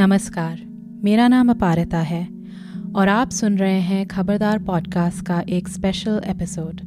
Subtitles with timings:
[0.00, 0.58] नमस्कार।
[1.04, 2.28] मेरा नाम अपारिता है
[2.96, 6.80] और आप सुन रहे हैं खबरदार पॉडकास्ट का एक स्पेशल एपिसोड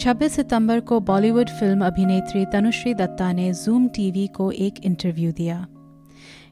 [0.00, 5.66] छब्बीस सितंबर को बॉलीवुड फ़िल्म अभिनेत्री तनुश्री दत्ता ने जूम टीवी को एक इंटरव्यू दिया।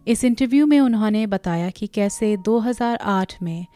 [0.07, 3.67] इस इंटरव्यू में उन्होंने बताया कि कैसे 2008 में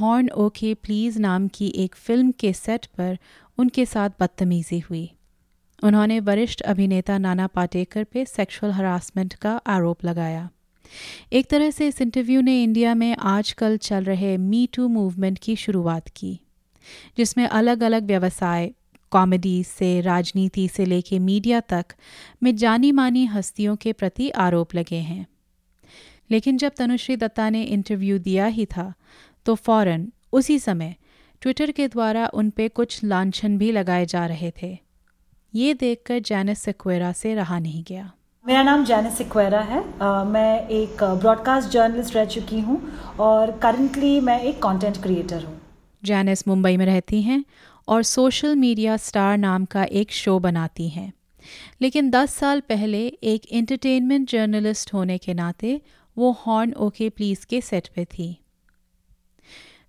[0.00, 3.18] हॉर्न ओके प्लीज़ नाम की एक फ़िल्म के सेट पर
[3.60, 5.10] उनके साथ बदतमीजी हुई।
[5.82, 10.48] उन्होंने वरिष्ठ अभिनेता नाना पाटेकर पे सेक्सुअल हरासमेंट का आरोप लगाया।
[11.32, 15.56] एक तरह से इस इंटरव्यू ने इंडिया में आजकल चल रहे मी टू मूवमेंट की
[15.56, 16.40] शुरुआत की,
[17.16, 18.70] जिसमें अलग अलग व्यवसाय
[19.10, 21.86] कॉमेडी से, राजनीति से लेके मीडिया तक
[22.42, 25.26] में जानी मानी हस्तियों के प्रति आरोप लगे हैं।
[26.30, 28.92] लेकिन जब तनुश्री दत्ता ने इंटरव्यू दिया ही था
[29.46, 30.94] तो फ़ौरन उसी समय
[31.40, 34.78] ट्विटर के द्वारा उन पे कुछ लांछन भी लगाए जा रहे थे।
[35.54, 38.12] ये देखकर जैनिस सिक्वेरा से रहा नहीं गया।
[38.46, 44.20] मेरा नाम जैनिस सिक्वेरा है। आ, मैं एक ब्रॉडकास्ट जर्नलिस्ट रह चुकी हूँ और करंटली
[44.20, 45.60] मैं एक कंटेंट क्रिएटर हूँ।
[46.04, 47.44] जैनिस मुंबई में रहती हैं
[47.88, 51.12] और सोशल मीडिया स्टार नाम का एक शो बनाती हैं।
[51.82, 55.80] लेकिन 10 साल पहले एक एंटरटेनमेंट जर्नलिस्ट होने के नाते
[56.18, 58.39] वो हॉर्न ओके प्लीज़ के सेट पे थी।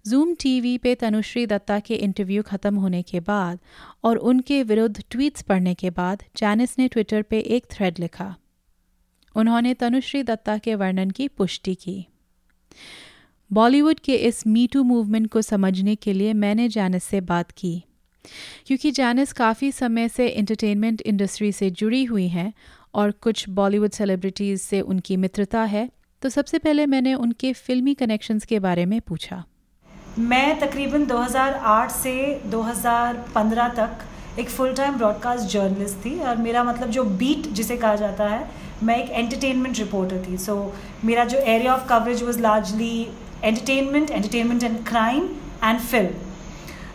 [0.05, 3.59] जूम टीवी पे तनुश्री दत्ता के इंटरव्यू ख़त्म होने के बाद
[4.03, 8.35] और उनके विरुद्ध ट्वीट्स पढ़ने के बाद जैनिस ने ट्विटर पे एक थ्रेड लिखा।
[9.35, 12.05] उन्होंने तनुश्री दत्ता के वर्णन की पुष्टि की।
[13.51, 17.83] बॉलीवुड के इस मीटू मूवमेंट को समझने के लिए मैंने जैनिस से बात की।
[18.65, 22.53] क्योंकि जैनिस काफ़ी समय से एंटरटेनमेंट इंडस्ट्री से जुड़ी हुई हैं
[22.93, 25.89] और कुछ बॉलीवुड सेलिब्रिटीज़ से उनकी मित्रता है
[26.21, 29.43] तो सबसे पहले मैंने उनके फिल्मी कनेक्शंस के बारे में पूछा।
[30.19, 36.89] मैं तकरीबन 2008 से 2015 तक एक फुल टाइम ब्रॉडकास्ट जर्नलिस्ट थी और मेरा मतलब
[36.89, 38.49] जो बीट जिसे कहा जाता है
[38.83, 43.07] मैं एक एंटरटेनमेंट रिपोर्टर थी। सो so, मेरा जो area of coverage was largely
[43.43, 45.29] entertainment entertainment and crime
[45.63, 46.09] and film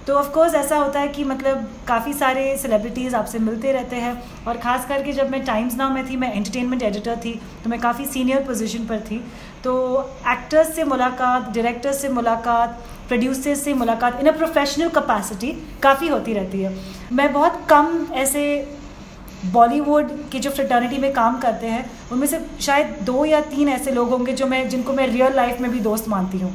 [0.06, 4.44] तो ऑफ़ कोर्स ऐसा होता है कि मतलब काफ़ी सारे सेलिब्रिटीज़ आपसे मिलते रहते हैं
[4.48, 7.32] और ख़ास करके जब मैं टाइम्स नाउ में थी मैं एंटरटेनमेंट एडिटर थी
[7.64, 9.18] तो मैं काफ़ी सीनियर पोजीशन पर थी।
[9.64, 9.74] तो
[10.28, 15.52] एक्टर्स से मुलाकात डायरेक्टर्स से मुलाकात प्रोड्यूसर्स से मुलाकात इन अ प्रोफेशनल कैपेसिटी
[15.82, 16.74] काफ़ी होती रहती है।
[17.12, 18.44] मैं बहुत कम ऐसे
[19.52, 23.90] बॉलीवुड की जो फ्रेटर्निटी में काम करते हैं उनमें से शायद दो या तीन ऐसे
[23.90, 26.52] लोग होंगे जो मैं जिनको मैं रियल लाइफ में भी दोस्त मानती हूँ।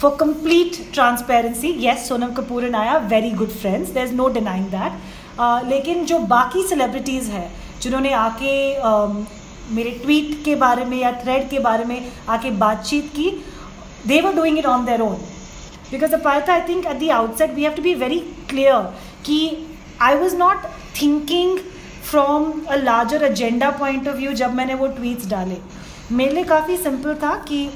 [0.00, 4.66] For complete transparency yes Sonam Kapoor and I are very good friends there is no denying
[4.70, 7.50] that लेकिन जो बाकी सेलिब्रिटीज़ हैं
[7.80, 9.26] जिन्होंने आके uh,
[9.70, 13.30] मेरे ट्वीट के बारे में या थ्रेड के बारे में आके बातचीत की
[14.06, 15.16] they were doing it on their own
[15.90, 18.80] because Apartha, I think at the outset we have to be very clear
[19.24, 19.38] कि
[20.02, 20.64] I was not
[21.00, 21.58] thinking
[22.10, 25.56] from a larger agenda point of view जब मैंने वो tweets डाले।
[26.12, 27.68] मेरे लिए काफ़ी simple था कि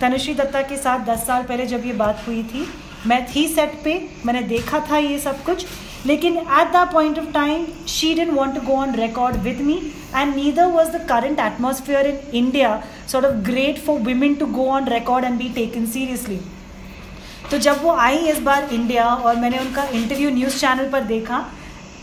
[0.00, 2.66] तनुश्री दत्ता के साथ 10 साल पहले जब ये बात हुई थी
[3.06, 3.94] मैं थी सेट पे
[4.26, 5.66] मैंने देखा था ये सब कुछ
[6.06, 9.80] लेकिन at the point of time she didn't want to go on record with me
[10.16, 12.82] and neither was the current atmosphere in India
[13.12, 16.40] sort of great for women to go on record and be taken seriously
[17.50, 21.38] तो जब वो आई इस बार India और मैंने उनका interview news channel पर देखा,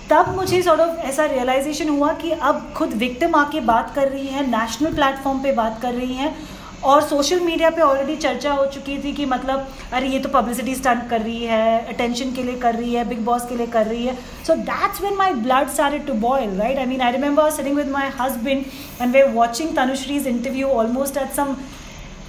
[0.09, 4.27] तब मुझे सॉर्ट ऑफ़ ऐसा रियलाइजेशन हुआ कि अब खुद विक्टिम आके बात कर रही
[4.27, 6.35] हैं नेशनल प्लेटफॉर्म पे बात कर रही हैं
[6.83, 10.75] और सोशल मीडिया पे ऑलरेडी चर्चा हो चुकी थी कि मतलब अरे ये तो पब्लिसिटी
[10.75, 13.85] स्टंट कर रही है अटेंशन के लिए कर रही है बिग बॉस के लिए कर
[13.85, 14.15] रही है।
[14.47, 17.89] So that's when my blood started to boil right I mean I remember sitting with
[17.91, 18.65] my husband
[19.01, 21.55] and we watching Tanushree's interview almost at some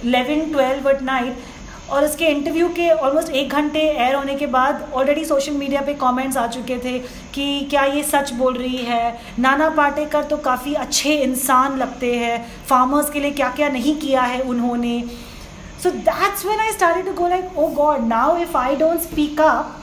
[0.05, 1.37] 11 12 at night
[1.91, 5.93] और उसके इंटरव्यू के ऑलमोस्ट एक घंटे एयर होने के बाद ऑलरेडी सोशल मीडिया पे
[5.93, 6.99] comments आ चुके थे
[7.33, 9.19] कि क्या ये सच बोल रही है?
[9.39, 14.21] नाना पाटेकर तो काफ़ी अच्छे इंसान लगते हैं। फार्मर्स के लिए क्या क्या नहीं किया
[14.21, 15.03] है उन्होंने?
[15.83, 19.41] So that's when I start to go like oh God now if I don't speak
[19.41, 19.77] up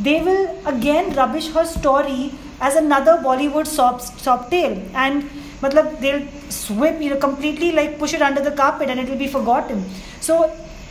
[0.00, 2.30] they will again rubbish her story
[2.64, 5.22] as another Bollywood soap and
[5.64, 6.12] मतलब they
[6.50, 9.84] sweep you completely like push it under the carpet and it will be forgotten
[10.22, 10.46] so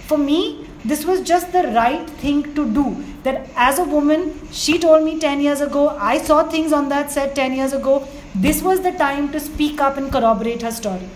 [0.10, 2.86] for me, this was just the right thing to do.
[3.24, 7.12] That as a woman, she told me 10 years ago, I saw things on that
[7.12, 8.08] set 10 years ago.
[8.36, 11.10] This was the time to speak up and corroborate her story.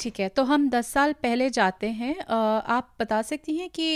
[0.00, 3.88] ठीक है तो हम 10 साल पहले जाते हैं आप बता सकती हैं कि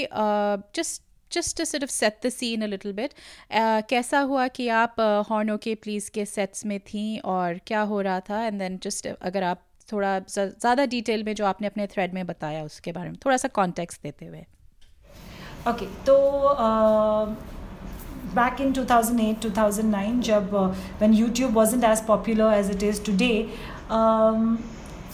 [0.74, 3.12] जस्ट जस्ट टू सिर्फ़ set the scene a little bit
[3.88, 5.00] कैसा हुआ कि आप
[5.30, 7.04] हॉर्नो के प्लीज़ के सेट्स में थी
[7.34, 9.62] और क्या हो रहा था एंड देन जस्ट अगर आप
[9.92, 13.48] थोड़ा ज़्यादा डिटेल में जो आपने अपने थ्रेड में बताया उसके बारे में थोड़ा सा
[13.60, 14.44] कॉन्टेक्स्ट देते हुए
[15.68, 16.16] ओके तो
[18.34, 20.68] back in 2008 2009 जब uh,
[20.98, 23.48] when YouTube wasn't as popular as it is today
[23.90, 24.62] um,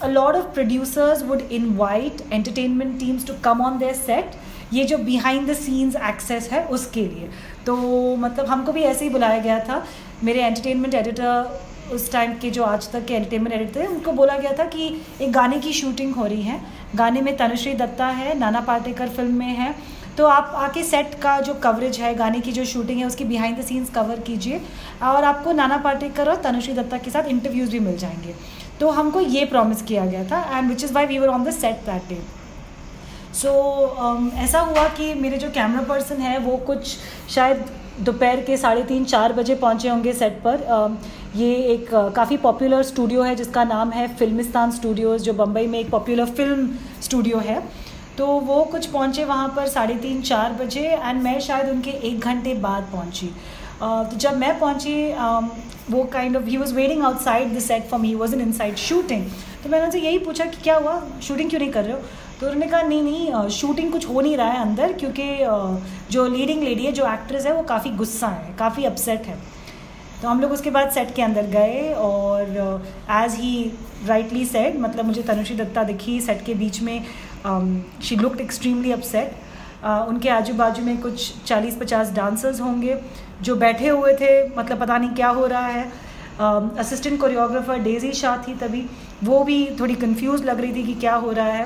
[0.00, 4.36] of producers would invite entertainment teams to come on their set.
[4.72, 7.28] ये जो बिहाइंड द सीन्स एक्सेस है उसके लिए।
[7.66, 7.76] तो
[8.16, 9.82] मतलब हमको भी ऐसे ही बुलाया गया था।
[10.24, 11.60] मेरे एंटरटेनमेंट एडिटर
[11.94, 14.88] उस टाइम के जो आज तक के एंटरटेनमेंट एडिटर थे उनको बोला गया था कि
[15.20, 16.60] एक गाने की शूटिंग हो रही है।
[16.96, 19.74] गाने में तनुश्री दत्ता है नाना पाटेकर फ़िल्म में है।
[20.18, 23.58] तो आप आके सेट का जो कवरेज है गाने की जो शूटिंग है उसकी बिहाइंड
[23.58, 24.60] द सीन्स कवर कीजिए
[25.04, 28.34] और आपको नाना पाटेकर और तनुश्री दत्ता के साथ इंटरव्यूज़ भी मिल जाएँगे।
[28.80, 31.50] तो हमको ये प्रॉमिस किया गया था and which is why we were on the
[31.52, 32.20] set that day
[33.34, 33.50] so
[34.38, 36.96] ऐसा हुआ कि मेरे जो कैमरा पर्सन है वो कुछ
[37.30, 37.64] शायद
[38.00, 42.82] दोपहर के साढ़े तीन चार बजे पहुँचे होंगे सेट पर। Uh, ये एक काफ़ी पॉपुलर
[42.82, 46.68] स्टूडियो है जिसका नाम है फिल्मिस्तान स्टूडियोज़ जो बम्बई में एक पॉपुलर फ़िल्म
[47.02, 47.58] स्टूडियो है।
[48.18, 52.20] तो वो कुछ पहुँचे वहाँ पर साढ़े तीन चार बजे एंड मैं शायद उनके एक
[52.20, 55.48] घंटे बाद पहुँची। uh, तो जब मैं पहुँची um,
[55.90, 59.24] वो kind of he was waiting outside the set for me was in inside shooting
[59.64, 61.02] तो मैंने उनसे यही पूछा कि क्या हुआ?
[61.22, 61.98] शूटिंग क्यों नहीं कर रहे हो?
[62.40, 65.28] तो उन्होंने कहा नहीं नहीं शूटिंग कुछ हो नहीं रहा है अंदर क्योंकि
[66.12, 69.38] जो लीडिंग लेडी है जो एक्ट्रेस है वो काफ़ी गुस्सा है काफ़ी अपसेट है।
[70.22, 73.72] तो हम लोग उसके बाद सेट के अंदर गए और एज ही
[74.06, 77.04] राइटली सेड मतलब मुझे तनुश्री दत्ता दिखी सेट के बीच में
[78.04, 79.44] शी लुकड एक्सट्रीमली अपसेट
[80.08, 82.96] उनके आजू बाजू में कुछ 40-50 डांसर्स होंगे
[83.42, 85.84] जो बैठे हुए थे मतलब पता नहीं क्या हो रहा है।
[86.78, 88.84] असिस्टेंट कोरियोग्राफर डेजी शाह थी तभी।
[89.24, 91.64] वो भी थोड़ी कंफ्यूज लग रही थी कि क्या हो रहा है।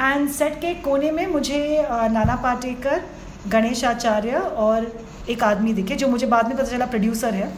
[0.00, 3.02] एंड सेट के कोने में मुझे नाना पाटेकर,
[3.48, 4.92] गणेश आचार्य और
[5.30, 7.52] एक आदमी दिखे जो मुझे बाद में पता चला प्रोड्यूसर है।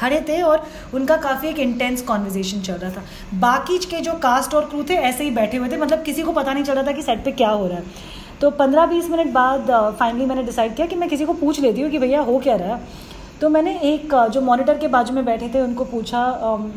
[0.00, 3.02] खड़े थे और उनका काफ़ी एक इंटेंस कॉन्वर्जेसन चल रहा था।
[3.40, 6.32] बाकी के जो कास्ट और क्रू थे, ऐसे ही बैठे हुए थे मतलब किसी को
[6.32, 9.10] पता नहीं चल रहा था कि सेट पे क्या हो रहा है। तो पंद्रह बीस
[9.10, 12.20] मिनट बाद फाइनली मैंने डिसाइड किया कि मैं किसी को पूछ लेती हूँ कि भैया
[12.22, 13.08] हो क्या रहा है।
[13.40, 16.22] तो मैंने एक जो मॉनिटर के बाजू में बैठे थे, उनको पूछा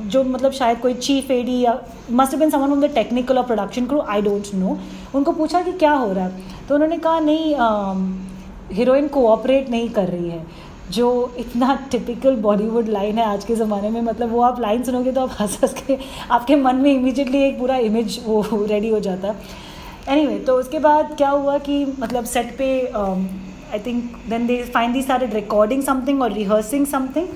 [0.05, 1.79] जो मतलब शायद कोई चीफ एडी या
[2.11, 4.77] must been someone the technical और production crew I don't know
[5.15, 6.67] उनको पूछा कि क्या हो रहा है?
[6.67, 10.45] तो उन्होंने कहा, नहीं हीरोइन कोऑपरेट नहीं कर रही है।
[10.93, 11.09] जो
[11.39, 15.21] इतना टिपिकल बॉलीवुड लाइन है आज के ज़माने में मतलब वो आप लाइन सुनोगे तो
[15.21, 15.97] आप हंस हंस के
[16.31, 20.79] आपके मन में इमीजिएटली एक पूरा इमेज वो रेडी हो जाता। है anyway, तो उसके
[20.79, 26.21] बाद क्या हुआ कि मतलब सेट पे I think then they finally started recording something
[26.21, 27.27] और रिहर्सिंग समथिंग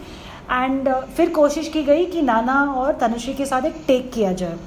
[0.51, 4.57] एंड फिर कोशिश की गई कि नाना और तनुश्री के साथ एक टेक किया जाए।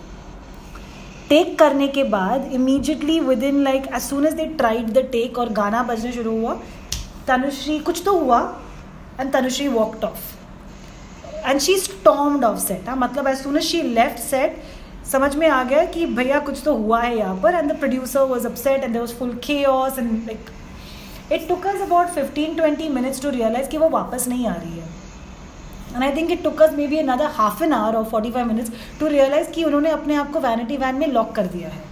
[1.28, 5.38] टेक करने के बाद immediately with in like as soon as they tried the take
[5.38, 6.56] और गाना बजना शुरू हुआ
[7.26, 8.40] तनुश्री कुछ तो हुआ
[9.20, 12.96] and Tanushree walked off and she stormed off set हाँ?
[12.96, 14.62] मतलब as soon she left set
[15.06, 18.20] समझ में आ गया कि भैया कुछ तो हुआ है यहाँ पर and the producer
[18.30, 20.50] was upset and was full के and like
[21.32, 24.78] it took us about fifteen twenty minutes to realise कि वो वापस नहीं आ रही
[24.78, 24.88] है।
[25.94, 28.72] And I think it took us maybe another half an hour और forty five minutes
[29.00, 31.88] to realise कि उन्होंने अपने आप को वैनिटी वैन में लॉक कर दिया है।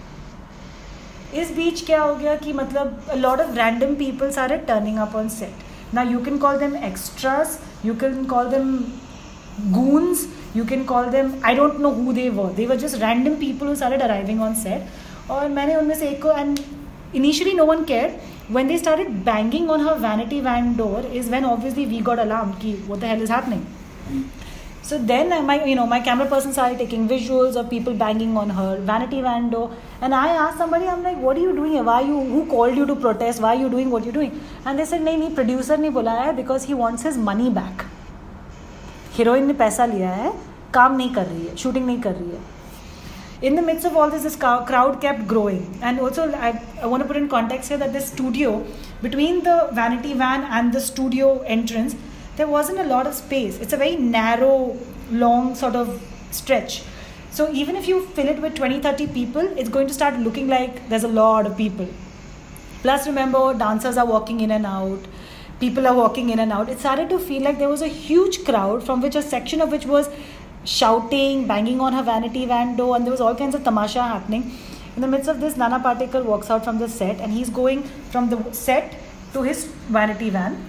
[1.43, 5.29] इस बीच क्या हो गया कि मतलब lot of random peoples are turning up on
[5.29, 8.78] set ना you can call them extras you can call them
[9.74, 10.22] goons
[10.56, 13.68] you can call them i don't know who they were they were just random people
[13.68, 14.88] who started arriving on set
[15.32, 16.60] और मैंने उनमें से एक को and
[17.16, 18.16] initially no one care
[18.56, 22.58] when they started banging on her vanity van door is when obviously we got alarmed
[22.64, 23.62] ki what the hell is happening
[24.88, 28.50] so then my you know my camera person started taking visuals of people banging on
[28.60, 29.66] her vanity van door
[30.02, 32.82] and i asked somebody i'm like what are you doing here why you who called
[32.82, 34.34] you to protest why are you doing what you're doing
[34.66, 37.86] and they said nahi nahi producer ne bulaya hai because he wants his money back
[39.20, 40.34] heroine ne paisa liya hai
[40.74, 42.42] काम नहीं कर रही है shooting नहीं कर रही है
[43.48, 45.78] in the midst of all this, this crowd kept growing.
[45.82, 48.66] And also, I, I want to put in context here that the studio,
[49.02, 51.96] between the vanity van and the studio entrance,
[52.39, 53.59] there wasn't a lot of space.
[53.59, 54.77] It's a very narrow,
[55.11, 56.83] long sort of stretch.
[57.31, 60.47] So even if you fill it with 20, 30 people, it's going to start looking
[60.47, 61.89] like there's a lot of people.
[62.83, 65.01] Plus, remember, dancers are walking in and out.
[65.59, 66.69] People are walking in and out.
[66.69, 69.73] It started to feel like there was a huge crowd from which a section of
[69.73, 70.09] which was
[70.65, 74.57] shouting, banging on her vanity van door, and there was all kinds of tamasha happening.
[74.95, 77.83] In the midst of this, Nana Patekar walks out from the set and he's going
[78.11, 78.95] from the set
[79.33, 80.65] to his vanity van.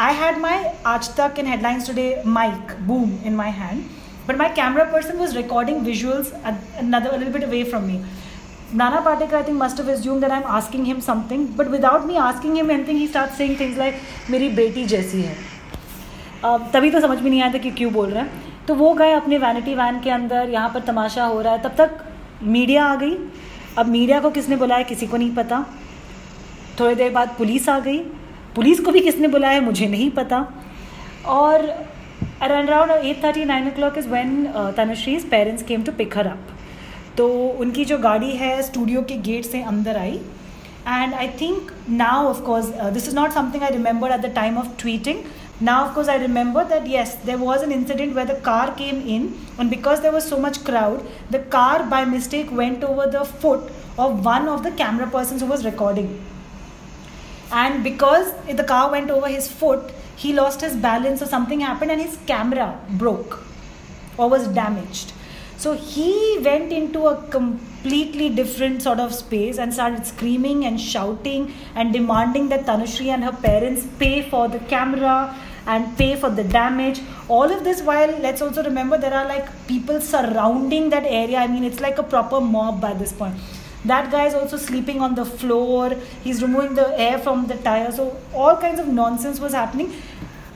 [0.00, 3.80] I had my Aaj Tak in Headlines Today mic boom in my hand
[4.28, 6.32] but my camera person was recording visuals
[7.32, 7.98] bit away from me
[8.74, 12.06] Nana Patekar I think must of assume that I am asking him something but without
[12.06, 15.36] me asking him anything he start saying things like मेरी बेटी जैसी है.
[16.44, 18.92] Uh, तभी तो समझ में नहीं आया था कि क्यों बोल रहे हैं। तो वो
[18.94, 21.90] गए अपने वैनिटी वैन के अंदर, यहाँ पर तमाशा हो रहा है। तब तक
[22.54, 23.16] मीडिया आ गई।
[23.78, 25.64] अब मीडिया को किसने बुलाया, किसी को नहीं पता।
[26.80, 27.98] थोड़ी देर बाद पुलिस आ गई।
[28.56, 30.46] पुलिस को भी किसने बुलाया मुझे नहीं पता।
[31.28, 31.68] और
[32.42, 36.56] around around eight thirty nine o'clock is when Tanushree's parents came to pick her up
[37.16, 37.28] तो
[37.60, 40.20] उनकी जो गाड़ी है स्टूडियो के गेट से अंदर आई।
[40.88, 44.68] And I think now of course this is not something I remember at the time of
[44.78, 45.18] tweeting
[45.62, 49.28] now of course I remember that yes there was an incident where the car came in
[49.60, 51.00] and because there was so much crowd
[51.32, 55.64] the car by mistake went over the foot of one of the camera person was
[55.64, 56.08] recording
[57.52, 61.90] and because the car went over his foot he lost his balance or something happened
[61.90, 63.42] and his camera broke
[64.18, 65.12] or was damaged.
[65.56, 71.54] So he went into a completely different sort of space and started screaming and shouting
[71.74, 75.34] and demanding that Tanushri and her parents pay for the camera
[75.66, 77.00] and pay for the damage.
[77.28, 81.38] All of this while let's also remember there are like people surrounding that area.
[81.38, 83.36] I mean, it's like a proper mob by this point
[83.84, 85.90] that guy is also sleeping on the floor.
[86.22, 87.90] He's removing the air from the tire.
[87.92, 89.92] So all kinds of nonsense was happening.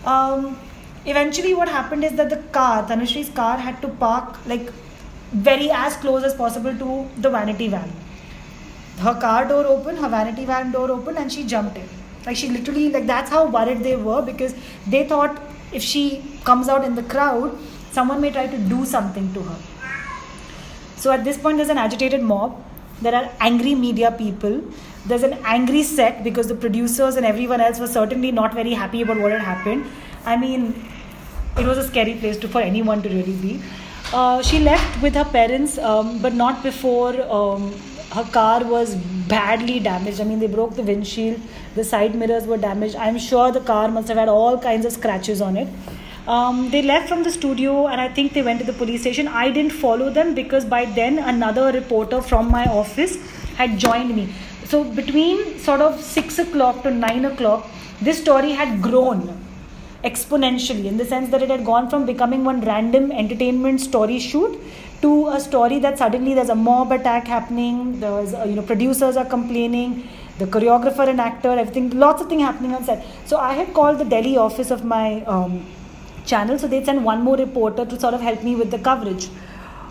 [0.05, 0.59] Um,
[1.07, 4.71] eventually what happened is that the car tanushri's car had to park like
[5.33, 7.91] very as close as possible to the vanity van.
[8.99, 11.89] Her car door open her vanity van door open and she jumped in.
[12.27, 14.55] Like she literally like that's how worried they were because
[14.87, 15.41] they thought
[15.73, 17.59] if she comes out in the crowd
[17.91, 19.59] someone may try to do something to her.
[20.97, 22.63] So at this point there's an agitated mob
[23.03, 24.63] there are angry media people.
[25.07, 29.03] There's an angry set because the producers and everyone else were certainly not very happy
[29.03, 29.87] about what had happened.
[30.25, 30.89] I mean
[31.59, 33.63] it was a scary place to, for anyone to really be.
[34.13, 37.73] Uh, she left with her parents um, but not before um,
[38.13, 38.95] her car was
[39.29, 40.21] badly damaged.
[40.21, 41.41] I mean they broke the windshield.
[41.75, 42.97] The side mirrors were damaged.
[42.97, 45.69] I'm sure the car must have had all kinds of scratches on it
[46.27, 49.29] um, they left from the studio and I think they went to the police station.
[49.29, 53.17] I didn't follow them because by then another reporter from my office
[53.57, 54.33] had joined me.
[54.65, 57.69] So between sort of 6 o'clock to 9 o'clock,
[58.01, 59.45] this story had grown
[60.03, 64.59] exponentially in the sense that it had gone from becoming one random entertainment story shoot
[65.01, 69.17] to a story that suddenly there's a mob attack happening there's uh, you know producers
[69.17, 70.07] are complaining
[70.39, 73.99] the choreographer and actor everything lots of things happening on set so i had called
[73.99, 75.65] the delhi office of my um,
[76.25, 76.59] channel.
[76.59, 79.29] So they'd send one more reporter to sort of help me with the coverage.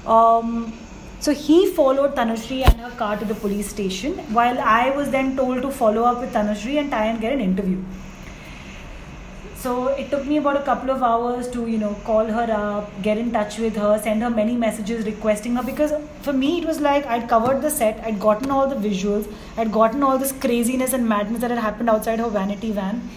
[0.06, 0.74] Um,
[1.20, 5.38] so he followed Tanushri and her car to the police station, while I was then
[5.38, 7.82] told to follow up with Tanushri and try and get an interview.
[9.56, 13.02] So it took me about a couple of hours to, you know, call her up,
[13.02, 16.66] get in touch with her, send her many messages requesting her because for me it
[16.66, 20.34] was like I'd covered the set, I'd gotten all the visuals, I'd gotten all this
[20.34, 23.10] craziness and madness that had happened outside her vanity van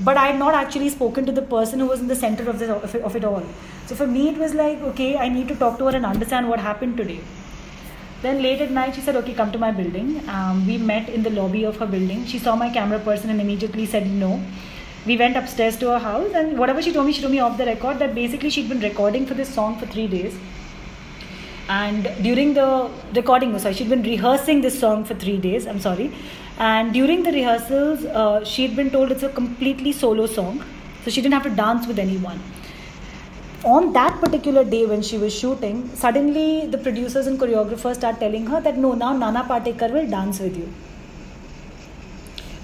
[0.00, 2.58] but I had not actually spoken to the person who was in the center of,
[2.58, 3.42] this, of, it, of it all.
[3.86, 6.48] So for me, it was like, okay, I need to talk to her and understand
[6.48, 7.20] what happened today.
[8.22, 10.26] Then late at night, she said, okay, come to my building.
[10.28, 12.26] Um, we met in the lobby of her building.
[12.26, 14.42] She saw my camera person and immediately said no.
[15.06, 17.56] We went upstairs to her house, and whatever she told me, she told me off
[17.56, 20.36] the record that basically she'd been recording for this song for three days.
[21.68, 25.66] And during the recording, sorry, she'd been rehearsing this song for three days.
[25.66, 26.12] I'm sorry
[26.58, 30.64] and during the rehearsals, uh, she had been told it's a completely solo song,
[31.04, 32.40] so she didn't have to dance with anyone.
[33.64, 38.46] On that particular day when she was shooting, suddenly the producers and choreographers start telling
[38.46, 40.72] her that no, now Nana Patekar will dance with you.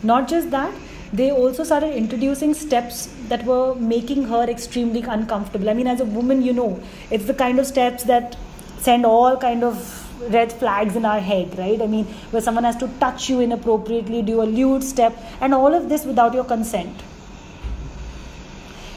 [0.03, 0.73] Not just that,
[1.13, 5.69] they also started introducing steps that were making her extremely uncomfortable.
[5.69, 6.81] I mean, as a woman, you know,
[7.11, 8.37] it's the kind of steps that
[8.83, 11.81] send all kind of red flags in our head, right?
[11.81, 15.75] I mean, where someone has to touch you inappropriately, do a lewd step, and all
[15.75, 17.03] of this without your consent.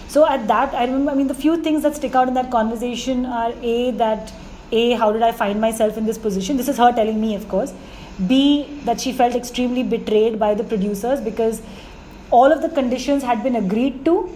[0.07, 2.51] So at that, I remember, I mean, the few things that stick out in that
[2.51, 4.33] conversation are A, that
[4.71, 6.57] A, how did I find myself in this position?
[6.57, 7.73] This is her telling me, of course.
[8.27, 11.61] B, that she felt extremely betrayed by the producers because
[12.31, 14.29] all of the conditions had been agreed to,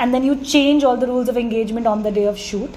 [0.00, 2.74] and then you change all the rules of engagement on the day of shoot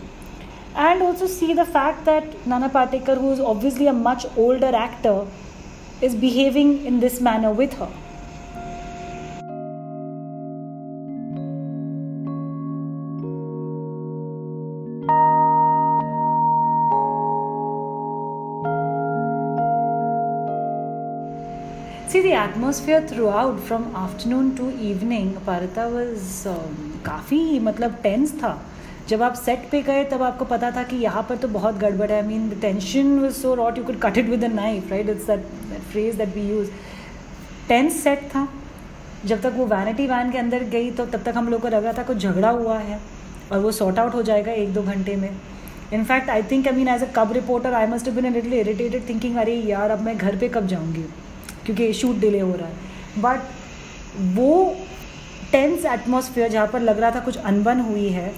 [0.77, 5.27] and also see the fact that Nana Patekar, who is obviously a much older actor,
[6.01, 7.91] is behaving in this manner with her.
[22.13, 28.51] See the atmosphere throughout from afternoon to evening Parita was um, काफ़ी मतलब tense था
[29.10, 32.10] जब आप set पे गए, तब आपको पता था कि यहाँ पर तो बहुत गड़बड़
[32.12, 34.92] है। आई mean the tension was so taut you could cut it with a knife
[34.92, 36.70] right it's that phrase that we use
[37.68, 38.48] tense set था।
[39.26, 41.84] जब तक वो वैनिटी वैन के अंदर गई तो तब तक हम लोग को लग
[41.84, 43.00] रहा था कुछ झगड़ा हुआ है
[43.52, 45.30] और वो सॉर्ट आउट हो जाएगा एक दो घंटे में।
[45.94, 49.36] In fact I think I mean as a cub reporter I must been little irritated thinking
[49.38, 51.04] अरे यार, अब मैं घर पे कब जाऊँगी?
[51.66, 54.76] क्योंकि शूट डिले हो रहा है। बट वो
[55.52, 58.32] टेंस एटमोसफियर जहाँ पर लग रहा था कुछ अनबन हुई है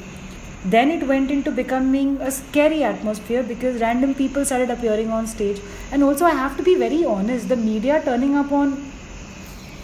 [0.65, 5.61] then it went into becoming a scary atmosphere because random people started appearing on stage
[5.91, 8.73] and also i have to be very honest the media turning up on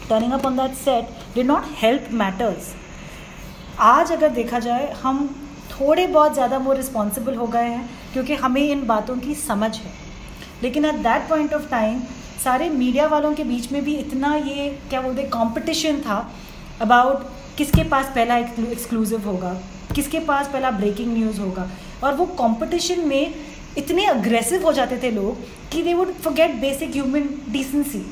[0.09, 2.73] turning up on that set did not help matters
[3.83, 5.27] आज अगर देखा जाए हम
[5.71, 9.91] थोड़े बहुत ज़्यादा वो responsible हो गए हैं क्योंकि हमें इन बातों की समझ है
[10.63, 11.99] लेकिन at that point of time
[12.43, 16.19] सारे मीडिया वालों के बीच में भी इतना ये क्या बोलते कंपटीशन था
[16.81, 17.25] अबाउट
[17.57, 19.57] किसके पास पहला एक्सक्लूसिव होगा
[19.95, 21.69] किसके पास पहला ब्रेकिंग न्यूज़ होगा?
[22.03, 23.33] और वो कॉम्पिटिशन में
[23.77, 28.05] इतने अग्रेसिव हो जाते थे लोग कि they would forget basic human decency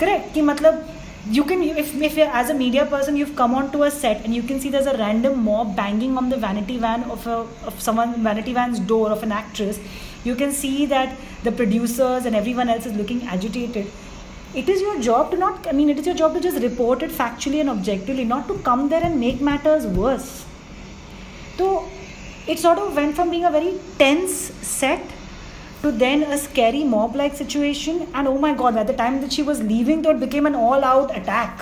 [0.00, 0.84] correct कि मतलब
[1.30, 4.34] you can if if as a media person you come on to a set and
[4.34, 8.14] you can see there's a random mob banging on the vanity van of of someone
[8.24, 9.80] vanity van door of an actress
[10.26, 14.96] you can see that the producers and everyone else is looking agitated it is your
[15.02, 18.24] job to not I mean it is your job to just reported factually and objectively
[18.24, 20.30] not to come there and make matters worse
[21.56, 21.88] so
[22.46, 24.32] it sort of went from being a very tense
[24.66, 25.02] set
[25.82, 28.08] to then a scary mob like situation.
[28.14, 30.84] And oh my god, at the time that she was leaving, it became an all
[30.84, 31.60] out attack.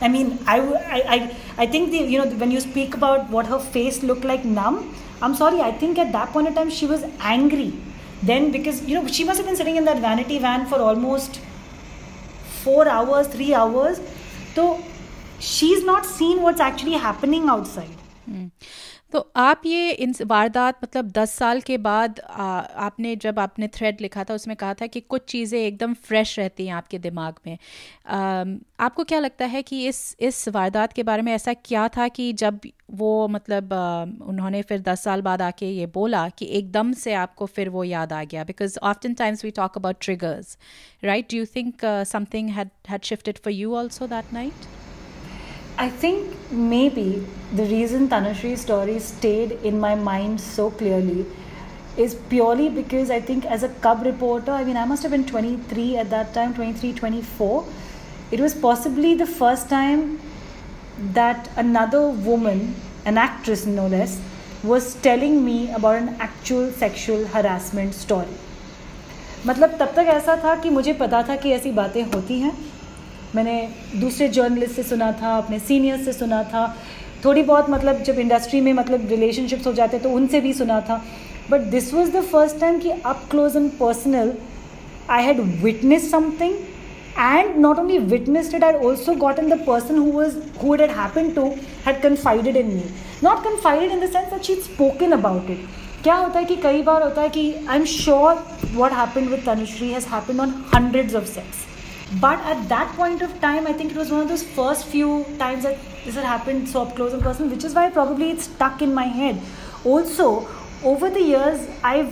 [0.00, 3.58] I mean, I, I, I, think the, you know when you speak about what her
[3.58, 7.04] face looked like numb, I'm sorry, I think at that point in time she was
[7.18, 7.72] angry.
[8.22, 11.40] Then because you know she must have been sitting in that vanity van for almost
[12.62, 14.00] four hours, three hours.
[14.54, 14.82] So
[15.40, 17.97] she's not seen what's actually happening outside.
[19.12, 24.00] तो आप ये इन वारदात मतलब दस साल के बाद आ, आपने जब आपने थ्रेड
[24.00, 27.58] लिखा था उसमें कहा था कि कुछ चीज़ें एकदम फ्रेश रहती हैं आपके दिमाग में।
[28.06, 28.44] आ,
[28.80, 32.32] आपको क्या लगता है कि इस इस वारदात के बारे में ऐसा क्या था कि
[32.32, 37.14] जब वो मतलब आ, उन्होंने फिर दस साल बाद आके ये बोला कि एकदम से
[37.14, 38.44] आपको फिर वो याद आ गया?
[38.44, 40.58] Because often times we talk about triggers
[41.04, 44.87] right do you think something had shifted for you also that night
[45.77, 51.25] I think maybe the reason Tanushree story stayed in my mind so clearly
[51.97, 55.25] is purely because I think as a cub reporter, I mean, I must have been
[55.25, 57.65] 23 at that time, 23, 24.
[58.31, 60.19] It was possibly the first time
[61.13, 64.19] that another woman, an actress no less,
[64.63, 68.37] was telling me about an actual sexual harassment story.
[69.45, 72.51] मतलब तब तक ऐसा था कि मुझे पता था कि ऐसी बातें होती हैं
[73.34, 73.56] मैंने
[74.00, 76.66] दूसरे जर्नलिस्ट से सुना था अपने सीनियर्स से सुना था
[77.24, 81.02] थोड़ी बहुत मतलब जब इंडस्ट्री में मतलब रिलेशनशिप्स हो जाते तो उनसे भी सुना था
[81.50, 84.32] but this was the first time कि up close and personal
[85.10, 86.56] I had witness something
[87.58, 90.90] not only witnessed it, I had also gotten the person who was who it had
[90.90, 91.46] happened to
[91.84, 92.84] had confided in me.
[93.20, 94.62] Not confided in the sense that she'd.
[96.02, 99.42] क्या होता है कि कई बार होता है कि I am sure what happen with
[99.46, 101.67] Tanushree has happen on hundreds of sets
[102.20, 105.24] but at that point of time i think it was one of those first few
[105.38, 108.44] times that this had happened so up close and personal which is why probably it's
[108.44, 109.38] stuck in my head.
[109.84, 110.48] Also
[110.82, 112.10] over the years i've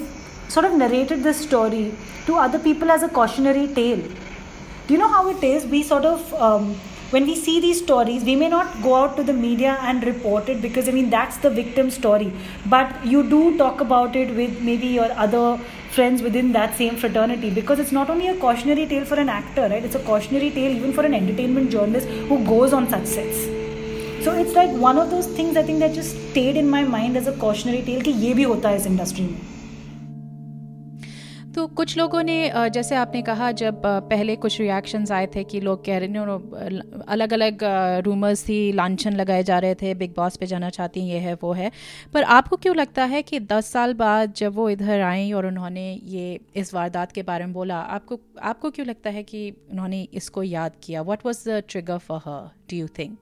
[0.48, 1.94] sort of narrated this story
[2.26, 4.02] to other people as a cautionary tale.
[4.86, 5.64] Do you know how it is?
[5.64, 6.74] We sort of um,
[7.10, 10.48] when we see these stories we may not go out to the media and report
[10.48, 12.32] it because i mean that's the victim story.
[12.66, 15.58] But you do talk about it with maybe your other
[15.95, 19.67] friends within that same fraternity because it's not only a cautionary tale for an actor,
[19.69, 19.83] right?
[19.83, 23.45] It's a cautionary tale even for an entertainment journalist who goes on such sets.
[24.23, 27.17] So it's like one of those things I think that just stayed in my mind
[27.17, 29.54] as a cautionary tale कि ये भी होता है इस industry में तो
[31.76, 35.98] कुछ लोगों ने जैसे आपने कहा जब पहले कुछ रिएक्शंस आए थे कि लोग कह
[35.98, 37.58] रहे हैं अलग अलग
[38.04, 41.34] रूमर्स थी लांछन लगाए जा रहे थे बिग बॉस पे जाना चाहती हैं ये है
[41.34, 41.70] वो है।
[42.14, 46.00] पर आपको क्यों लगता है कि दस साल बाद जब वो इधर आई और उन्होंने
[46.04, 50.42] ये इस वारदात के बारे में बोला आपको आपको क्यों लगता है कि उन्होंने इसको
[50.42, 51.02] याद किया?
[51.02, 53.18] What was the trigger for her do you think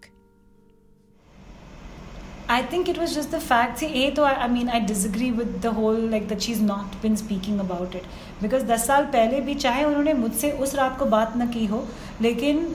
[2.46, 3.78] I think it was just the fact.
[3.78, 6.96] See, A, though, I, I mean, I disagree with the whole like that she's not
[7.04, 8.04] been speaking about it.
[8.42, 11.86] Because दस साल पहले भी चाहे उन्होंने मुझसे उस रात को बात न की हो,
[12.20, 12.66] लेकिन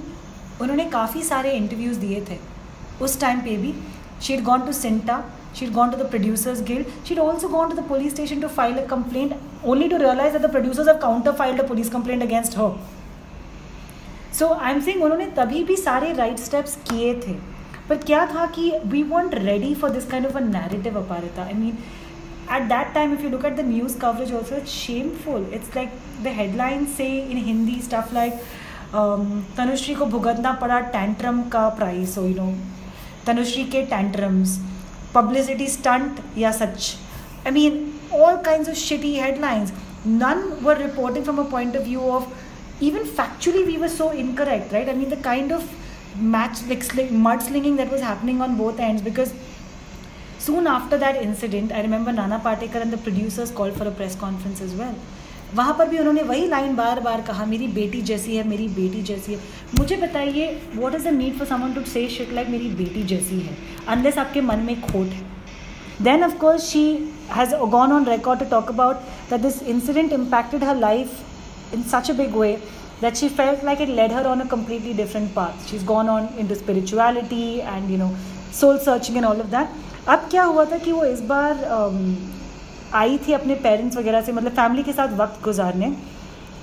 [0.61, 2.37] उन्होंने काफ़ी सारे इंटरव्यूज़ दिए थे।
[3.01, 3.73] उस टाइम पे भी
[4.21, 5.23] she had gone to CINTAA
[5.55, 8.41] she had gone to the producers guild she had also gone to the police station
[8.41, 12.23] to file a complaint only to realise the producers of counter file the police complaint
[12.23, 12.75] against her
[14.39, 17.33] so I M सिंग उन्होंने तभी भी सारे right steps किए थे।
[17.89, 21.43] But क्या था कि we weren't ready for this kind of a narrative Aparita.
[21.43, 21.77] I mean
[22.48, 25.90] at that time if you look at the news coverage also it's shameful it's like
[26.22, 28.34] the headlines say in hindi stuff like
[28.92, 32.52] um, Tanushree को भुगतना पड़ा tantrum का price हो you know
[33.26, 34.58] Tanushree के tantrums
[35.14, 36.94] publicity stunt या सच
[37.46, 37.82] I mean
[38.16, 39.70] all kinds of shitty headlines
[40.18, 42.28] none were reporting from a point of view of
[42.88, 45.64] even factually we were so incorrect right i mean the kind of
[46.34, 49.34] match like sling, mudslinging that was happening on both ends because
[50.38, 54.16] soon after that incident i remember nana patekar and the producers called for a press
[54.24, 54.96] conference as well
[55.56, 59.02] वहाँ पर भी उन्होंने वही line बार बार कहा मेरी बेटी जैसी है मेरी बेटी
[59.10, 59.38] जैसी है
[59.78, 63.38] मुझे बताइए what is the need for someone to say shit like मेरी बेटी जैसी
[63.40, 63.56] है
[63.94, 65.22] अनलेस आपके मन में खोट है
[66.02, 66.84] then of course she
[67.32, 68.96] has gone on record to talk about
[69.30, 72.56] that this incident impacted her life in such a big way
[73.00, 75.68] that she felt like it led her on a completely different path.
[75.68, 78.14] She's gone on into spirituality and you know
[78.52, 79.70] soul searching and all of that.
[80.09, 81.65] अब क्या हुआ था कि वो इस बार
[82.95, 85.85] आई थी अपने parents वगैरह से मतलब फैमिली के साथ वक्त गुजारने।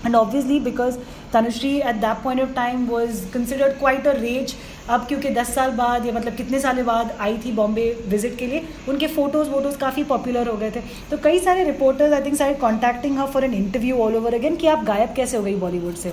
[0.06, 0.96] And obviously because
[1.32, 4.54] Tanushree at that point of time was considered quite a rage
[4.88, 8.46] अब क्योंकि दस साल बाद या मतलब कितने साल बाद आई थी बॉम्बे विज़िट के
[8.46, 10.80] लिए, उनके फ़ोटोज़ वोटोज़ काफ़ी पॉपुलर हो गए थे।
[11.10, 14.56] तो कई सारे रिपोर्टर्स आई थिंक सारे contacting her for an interview all over again
[14.56, 16.12] कि आप गायब कैसे हो गई बॉलीवुड से।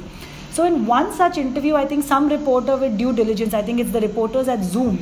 [0.56, 3.92] So in one such interview I think some reporter with due diligence I think it's
[3.92, 4.98] the reporters at Zoom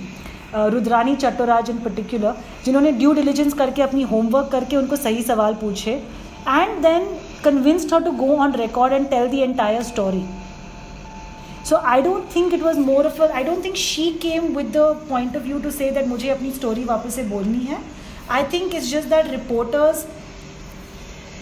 [0.53, 2.35] Rudrani Chattoraj in particular
[2.65, 7.07] जिन्होंने due diligence करके अपनी होमवर्क करके उनको सही सवाल पूछे and then
[7.43, 10.23] convinced her to go on record and tell the entire story
[11.69, 14.87] so I don't think it was more of I don't think she came with the
[15.09, 17.77] point of view to say that मुझे अपनी story वापस से बोलनी है.
[18.31, 20.05] I think it's just that reporters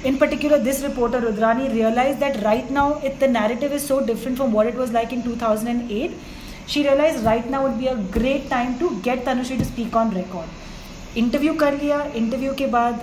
[0.10, 4.38] in particular this reporter rudrani realized that right now it, the narrative is so different
[4.41, 6.13] from what it was like in 2008
[6.69, 10.12] she realise right now would be a great time to get Tanushree to speak on
[10.12, 13.01] record interview कर लिया interview के बाद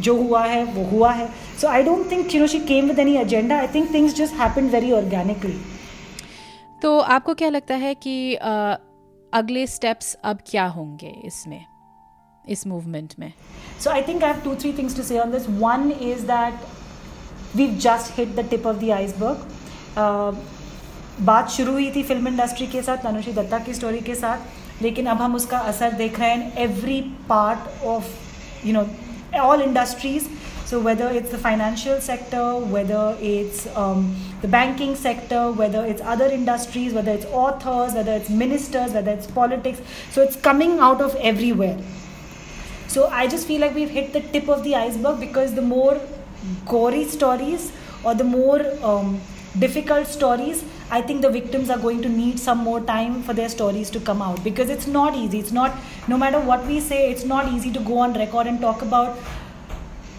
[0.00, 1.28] जो हुआ है वो हुआ है
[1.60, 4.34] so I don't think you know she came with any agenda I think things just
[4.34, 5.60] happen very organically
[6.82, 8.76] तो आपको क्या लगता है कि uh,
[9.32, 11.64] अगले स्टेप्स अब क्या होंगे इसमें
[12.48, 13.32] इस मूवमेंट में?
[13.80, 17.56] So I think I have two three things to say on this one is that
[17.56, 19.46] we just hit the tip of the iceberg
[21.20, 25.06] बात शुरू हुई थी फ़िल्म इंडस्ट्री के साथ तनुषी दत्ता की स्टोरी के साथ, लेकिन
[25.06, 28.86] अब हम उसका असर देख रहे हैं every part of you know
[29.40, 30.24] all industries
[30.70, 33.66] so whether it's the financial sector whether it's
[34.42, 39.30] the banking sector whether it's other industries whether it's authors whether it's ministers whether it's
[39.34, 41.84] politics so it's coming out of everywhere
[42.94, 46.06] so I just feel like we hit the tip of the iceberg because the more
[46.70, 47.70] gory stories
[48.06, 48.62] और the more
[49.58, 53.48] difficult stories, I think the victims are going to need some more time for their
[53.48, 55.38] stories to come out because it's not easy.
[55.38, 55.76] It's not,
[56.08, 59.18] no matter what we say, it's not easy to go on record and talk about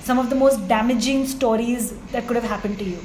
[0.04, 3.00] some of the most damaging stories that could have happened to you.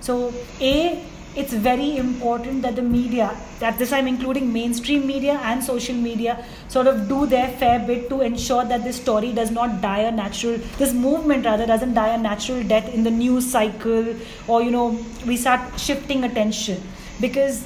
[0.00, 1.02] So, A,
[1.36, 6.44] it's very important that the media, at this I'm including mainstream media and social media,
[6.68, 10.12] sort of do their fair bit to ensure that this story does not die a
[10.12, 14.14] natural, this movement rather doesn't die a natural death in the news cycle
[14.46, 16.80] or, you know, we start shifting attention.
[17.20, 17.64] Because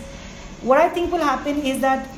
[0.62, 2.08] what I think will happen is that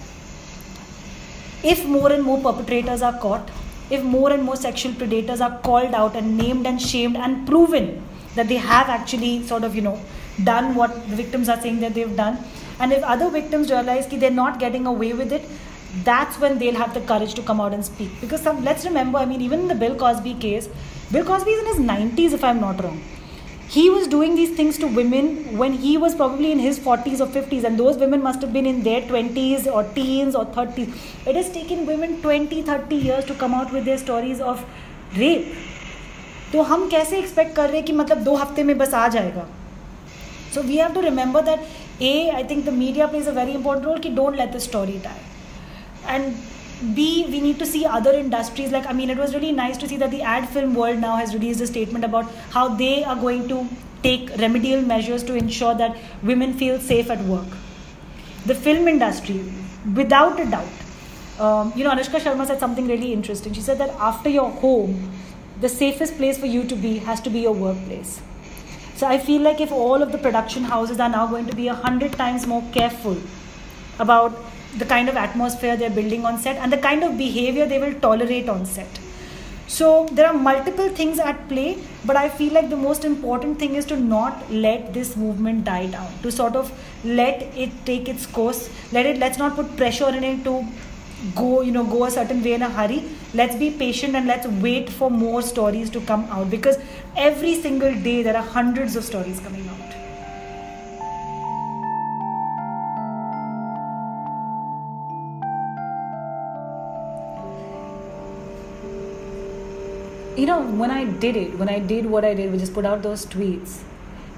[1.65, 3.51] if more and more perpetrators are caught,
[3.91, 8.03] if more and more sexual predators are called out and named and shamed and proven
[8.41, 9.99] that they have actually sort of, you know,
[10.45, 12.39] done what the victims are saying that they've done.
[12.79, 15.45] And if other victims realize that they're not getting away with it,
[16.05, 18.11] that's when they'll have the courage to come out and speak.
[18.21, 20.69] Because some, let's remember, I mean, even in the Bill Cosby case,
[21.13, 23.03] Bill Cosby is in his 90s, if I'm not wrong.
[23.69, 27.27] He was doing these things to women when he was probably in his 40s or
[27.27, 30.95] 50s, and those women must have been in their 20s or teens or 30s.
[31.27, 34.65] It has taken women 20, 30 years to come out with their stories of
[35.17, 35.55] rape.
[36.53, 39.47] तो हम कैसे expect कर रहे हैं कि मतलब दो हफ़्ते में बस आ जाएगा
[40.53, 41.61] so we have to remember that
[42.01, 43.99] A, I think the media plays a very important role.
[43.99, 45.21] Ki don't let the story die.
[46.07, 46.35] And
[46.95, 48.73] B, we need to see other industries.
[48.73, 51.17] Like, I mean, it was really nice to see that the ad film world now
[51.17, 53.67] has released a statement about how they are going to
[54.03, 57.47] take remedial measures to ensure that women feel safe at work.
[58.47, 59.45] The film industry,
[59.95, 60.69] without a doubt,
[61.39, 63.53] um, you know, Anushka Sharma said something really interesting.
[63.53, 65.13] She said that after your home,
[65.61, 68.21] the safest place for you to be has to be your workplace.
[68.97, 71.69] So I feel like if all of the production houses are now going to be
[71.69, 73.17] a hundred times more careful
[73.99, 74.33] about
[74.79, 77.95] the kind of atmosphere they're building on set and the kind of behavior they will
[78.01, 79.01] tolerate on set.
[79.69, 83.77] So there are multiple things at play, but I feel like the most important thing
[83.77, 86.13] is to not let this movement die down.
[86.23, 86.73] To sort of
[87.05, 88.69] let it take its course.
[88.93, 89.19] Let it.
[89.19, 90.67] Let's not put pressure on it to
[91.35, 93.03] go you know go a certain way in a hurry
[93.35, 96.79] let's be patient and let's wait for more stories to come out because
[97.17, 99.77] every single day there are hundreds of stories coming out
[110.37, 112.87] you know when i did it when i did what i did we just put
[112.87, 113.81] out those tweets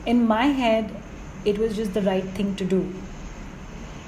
[0.05, 0.95] in my head
[1.45, 3.02] it was just the right thing to do.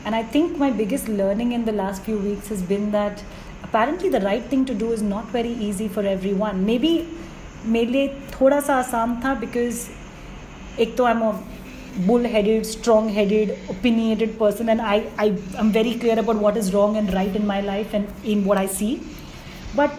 [0.05, 3.23] And I think my biggest learning in the last few weeks has been that
[3.63, 6.65] apparently the right thing to do is not very easy for everyone.
[6.65, 6.93] Maybe
[7.65, 9.79] मेरे लिए थोड़ा सा आसान था because
[10.81, 11.31] एक तो I am a
[12.07, 15.25] bull headed, strong headed, opinionated person, and I, I
[15.57, 18.57] am very clear about what is wrong and right in my life and in what
[18.57, 19.01] I see.
[19.75, 19.91] But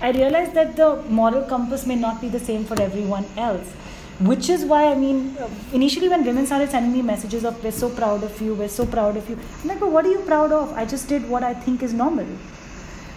[0.00, 3.72] I realized that the moral compass may not be the same for everyone else.
[4.19, 7.71] Which is why, I mean, uh, initially when women started sending me messages of, we're
[7.71, 10.19] so proud of you, we're so proud of you, I'm like, but what are you
[10.19, 10.73] proud of?
[10.73, 12.27] I just did what I think is normal.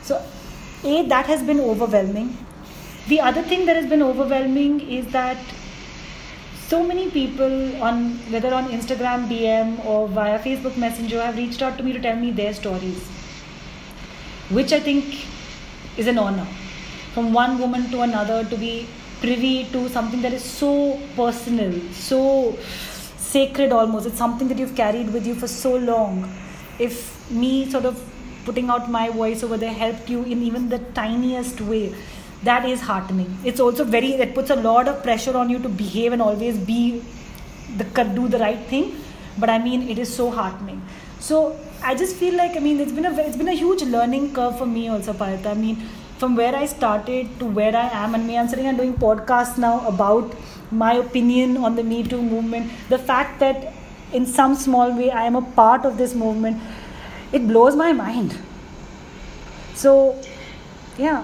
[0.02, 0.24] So,
[0.84, 2.36] A, that has been overwhelming.
[3.08, 5.38] The other thing that has been overwhelming is that
[6.68, 11.76] so many people on whether on Instagram DM or via Facebook Messenger have reached out
[11.78, 13.04] to me to tell me their stories,
[14.50, 15.26] which I think
[15.96, 16.46] is an honor.
[17.12, 18.86] From one woman to another to be
[19.24, 22.56] privy to something that is so personal, so
[23.16, 24.06] sacred almost.
[24.06, 26.32] It's something that you've carried with you for so long.
[26.78, 28.02] If me sort of
[28.44, 31.94] putting out my voice over there helped you in even the tiniest way
[32.42, 35.68] that is heartening it's also very it puts a lot of pressure on you to
[35.68, 37.02] behave and always be
[37.76, 38.92] the do the right thing
[39.38, 40.82] but i mean it is so heartening
[41.20, 41.56] so
[41.90, 44.58] i just feel like i mean it's been a it's been a huge learning curve
[44.58, 45.46] for me also Payata.
[45.46, 45.88] i mean
[46.21, 49.57] from where i started to where i am and me i'm sitting and doing podcasts
[49.57, 50.35] now about
[50.71, 53.73] my opinion on the me too movement the fact that
[54.13, 56.57] in some small way i am a part of this movement
[57.31, 58.37] it blows my mind
[59.75, 60.15] so
[60.97, 61.23] yeah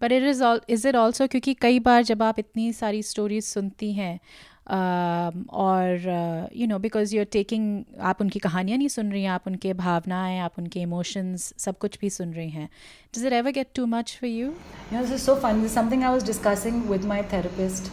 [0.00, 3.44] but it is all is it also क्योंकि कई बार जब आप इतनी सारी stories
[3.44, 9.11] सुनती हैं um, और you know because you are taking आप उनकी कहानियाँ नहीं सुन
[9.11, 12.69] रही हैं, आप उनके भावनाएँ, आप उनके इमोशंस सब कुछ भी सुन रही हैं
[13.17, 14.49] does it ever get too much for you
[14.93, 17.91] this is so fun something I was discussing with my therapist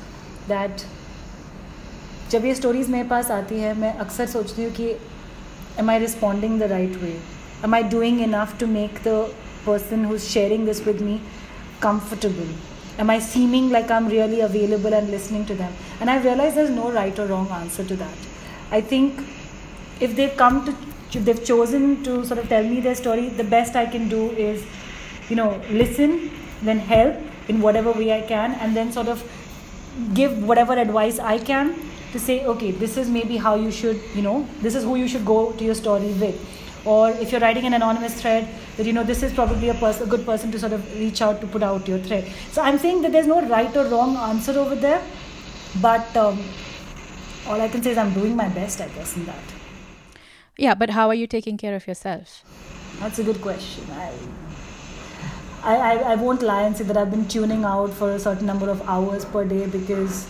[0.49, 0.83] that
[2.31, 4.93] जब ये स्टोरीज मेरे पास आती है, मैं अक्सर सोचती हूँ कि,
[5.79, 7.15] am I responding the right way?
[7.67, 9.19] Am I doing enough to make the
[9.65, 11.19] person who's sharing this with me
[11.85, 12.53] comfortable?
[13.01, 15.73] Am I seeming like I'm really available and listening to them?
[16.01, 18.19] And I realize there's no right or wrong answer to that.
[18.71, 19.19] I think
[20.01, 20.73] if they've come to,
[21.19, 24.31] if they've chosen to sort of tell me their story, the best I can do
[24.33, 24.63] is,
[25.31, 27.17] you know, listen, then help
[27.49, 29.25] in whatever way I can, and then sort of
[30.13, 31.75] give whatever advice I can
[32.13, 35.09] to say, okay, this is maybe how you should, you know, this is who you
[35.09, 36.39] should go to your story with.
[36.85, 40.01] Or if you're writing an anonymous thread, that you know this is probably a, pers-
[40.01, 42.31] a good person to sort of reach out to put out your thread.
[42.53, 45.03] So I'm saying that there's no right or wrong answer over there,
[45.81, 46.43] but um,
[47.47, 49.43] all I can say is I'm doing my best, I guess, in that.
[50.57, 52.45] Yeah, but how are you taking care of yourself?
[52.99, 53.85] That's a good question.
[53.93, 54.13] I,
[55.63, 58.47] I, I, I won't lie and say that I've been tuning out for a certain
[58.47, 60.27] number of hours per day because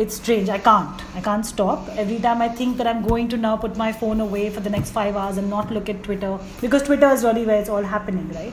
[0.00, 0.48] it's strange.
[0.48, 1.02] I can't.
[1.14, 1.88] I can't stop.
[1.90, 4.70] Every time I think that I'm going to now put my phone away for the
[4.70, 7.82] next five hours and not look at Twitter, because Twitter is really where it's all
[7.82, 8.52] happening, right?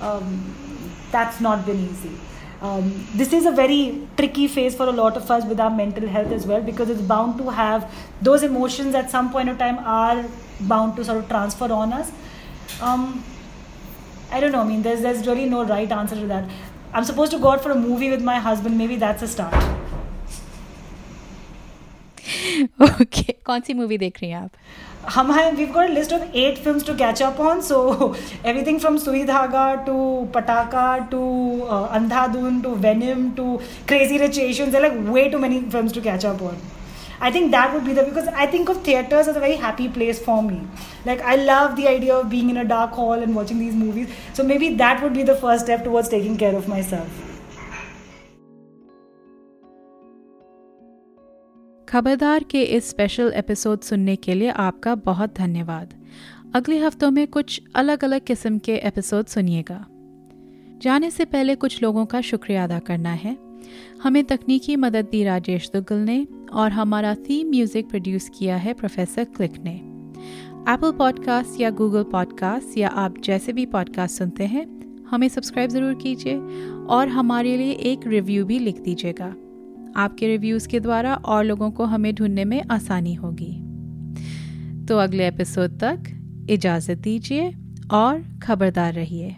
[0.00, 0.54] Um,
[1.10, 2.10] that's not been easy.
[2.60, 6.08] Um, this is a very tricky phase for a lot of us with our mental
[6.08, 7.90] health as well because it's bound to have
[8.22, 10.24] those emotions at some point of time are
[10.60, 12.10] bound to sort of transfer on us.
[12.80, 13.22] Um,
[14.30, 14.62] I don't know.
[14.62, 16.50] I mean, there's there's really no right answer to that.
[16.94, 18.78] I'm supposed to go out for a movie with my husband.
[18.78, 19.75] Maybe that's a start.
[22.82, 24.50] Okay कौन सी movie देख रही हैं आप
[25.14, 27.80] हम हैं we've got list of eight films to catch up on so
[28.46, 29.98] everything from Sui Dhaaga to
[30.34, 31.26] Pataakha to
[31.70, 33.56] Andhadhun to Venom to
[33.88, 36.58] Crazy Rich Asians like way too many films to catch up on
[37.18, 39.88] I think that would be the because I think of theaters as a very happy
[39.88, 40.58] place for me.
[41.06, 44.18] Like I love the idea of being in a dark hall and watching these movies.
[44.34, 47.25] So maybe that would be the first step towards taking care of myself.
[51.88, 55.94] खबरदार के इस special episode सुनने के लिए आपका बहुत धन्यवाद।
[56.54, 59.86] अगले हफ्तों में कुछ अलग अलग किस्म के एपिसोड सुनिएगा।
[60.82, 63.36] जाने से पहले कुछ लोगों का शुक्रिया अदा करना है।
[64.02, 69.24] हमें तकनीकी मदद दी राजेश दुग्गल ने और हमारा थीम म्यूज़िक प्रोड्यूस किया है प्रोफेसर
[69.24, 69.74] क्लिक ने।
[70.72, 74.66] एप्पल पॉडकास्ट या गूगल पॉडकास्ट या आप जैसे भी पॉडकास्ट सुनते हैं,
[75.10, 76.36] हमें सब्सक्राइब ज़रूर कीजिए
[76.86, 79.34] और हमारे लिए एक रिव्यू भी लिख दीजिएगा।
[79.96, 83.52] आपके रिव्यूज़ के द्वारा और लोगों को हमें ढूँढने में आसानी होगी।
[84.86, 86.02] तो अगले एपिसोड तक
[86.50, 87.54] इजाज़त दीजिए
[87.90, 89.36] और खबरदार रहिए।